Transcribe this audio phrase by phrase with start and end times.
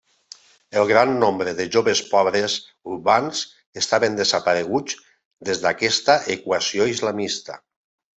[0.79, 2.55] El gran nombre de joves pobres
[2.95, 3.41] urbans
[3.81, 4.97] estaven desapareguts
[5.51, 7.59] des d'aquesta equació islamista.